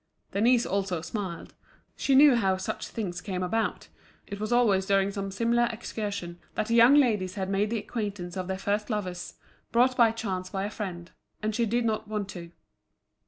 [0.31, 1.53] Denise also smiled.
[1.95, 3.87] She knew how such things came about;
[4.25, 8.35] it was always during some similar excursions that the young ladies had made the acquaintance
[8.35, 9.35] of their first lovers,
[9.71, 11.11] brought by chance by a friend;
[11.43, 12.49] and she did not want to.